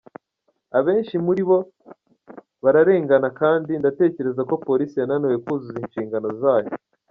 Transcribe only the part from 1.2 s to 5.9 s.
muri bo bararengana kandi ndatekereza ko polisi yananiwe kuzuza